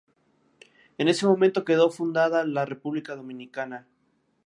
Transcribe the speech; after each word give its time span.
En 0.97 1.07
ese 1.09 1.27
momento 1.27 1.63
quedó 1.63 1.91
fundada 1.91 2.43
la 2.43 2.65
República 2.65 3.15
Dominicana. 3.15 3.87